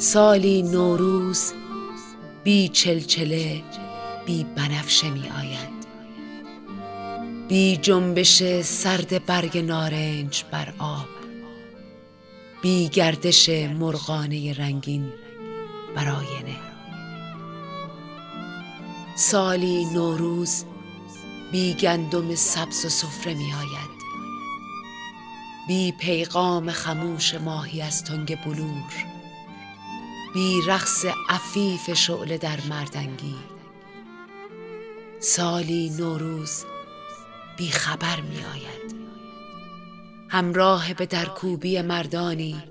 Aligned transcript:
سالی 0.00 0.62
نوروز 0.62 1.52
بی 2.44 2.68
چلچله 2.68 3.62
بی 4.26 4.44
بنفشه 4.44 5.10
می 5.10 5.28
آید. 5.28 5.86
بی 7.48 7.76
جنبش 7.76 8.62
سرد 8.62 9.26
برگ 9.26 9.58
نارنج 9.58 10.44
بر 10.50 10.72
آب 10.78 11.08
بی 12.62 12.88
گردش 12.88 13.48
مرغانه 13.48 14.52
رنگین 14.52 15.12
بر 15.96 16.08
آینه. 16.08 16.56
سالی 19.16 19.84
نوروز 19.84 20.64
بی 21.52 21.74
گندم 21.74 22.34
سبز 22.34 22.84
و 22.84 22.88
سفره 22.88 23.34
می 23.34 23.52
آید. 23.52 24.00
بی 25.68 25.92
پیغام 25.92 26.70
خموش 26.70 27.34
ماهی 27.34 27.82
از 27.82 28.04
تنگ 28.04 28.44
بلور 28.44 29.19
بی 30.34 30.62
رقص 30.66 31.04
عفیف 31.28 31.92
شعله 31.92 32.38
در 32.38 32.58
مردنگی 32.70 33.36
سالی 35.20 35.90
نوروز 35.98 36.64
بی 37.56 37.70
خبر 37.70 38.20
می 38.20 38.36
آید. 38.36 38.94
همراه 40.28 40.94
به 40.94 41.06
درکوبی 41.06 41.82
مردانی 41.82 42.62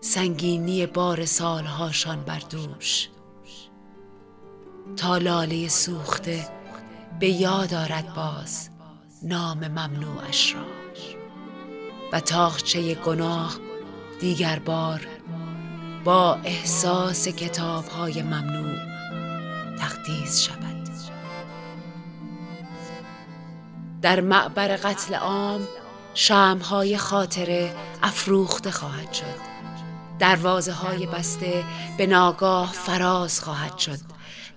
سنگینی 0.00 0.86
بار 0.86 1.24
سالهاشان 1.24 2.24
بر 2.24 2.42
دوش. 2.50 3.08
تا 4.96 5.18
لاله 5.18 5.68
سوخته 5.68 6.48
به 7.20 7.28
یاد 7.28 7.74
آرد 7.74 8.14
باز 8.14 8.70
نام 9.22 9.68
ممنوعش 9.68 10.54
را. 10.54 10.66
و 12.12 12.20
تاخچه 12.20 12.94
گناه 12.94 13.56
دیگر 14.20 14.58
بار 14.58 15.06
با 16.04 16.34
احساس 16.44 17.28
کتاب 17.28 17.88
های 17.88 18.22
ممنوع 18.22 18.78
تقدیس 19.78 20.40
شود. 20.40 20.72
در 24.02 24.20
معبر 24.20 24.76
قتل 24.76 25.14
عام 25.14 25.68
شمهای 26.14 26.96
خاطره 26.96 27.74
افروخته 28.02 28.70
خواهد 28.70 29.12
شد. 29.12 29.52
دروازه 30.18 30.72
های 30.72 31.06
بسته 31.06 31.64
به 31.98 32.06
ناگاه 32.06 32.72
فراز 32.72 33.40
خواهد 33.40 33.78
شد. 33.78 33.98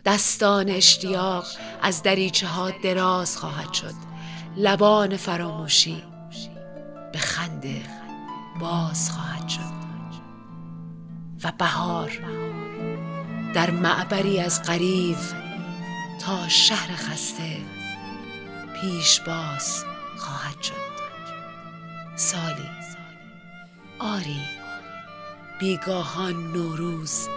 دستان 0.05 0.69
اشتیاق 0.69 1.45
از 1.81 2.03
دریچه 2.03 2.47
ها 2.47 2.71
دراز 2.71 3.37
خواهد 3.37 3.73
شد. 3.73 3.93
لبان 4.57 5.17
فراموشی 5.17 6.03
به 7.13 7.19
خنده 7.19 7.81
باز 8.59 9.11
خواهد 9.11 9.49
شد. 9.49 9.84
و 11.45 11.52
بهار 11.58 12.11
در 13.54 13.70
معبری 13.72 14.39
از 14.39 14.64
قریب 14.64 15.17
تا 16.22 16.48
شهر 16.48 16.95
خسته 16.95 17.58
پیش 18.82 19.20
باز 19.20 19.86
خواهد 20.17 20.61
شد. 20.61 20.73
سالی 22.16 22.70
آری 24.00 24.42
بیگاهان 25.60 26.52
نوروز 26.52 27.28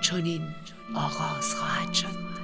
چنین 0.00 0.54
آغاز 0.94 1.54
خواهد 1.54 1.92
شد. 1.92 2.35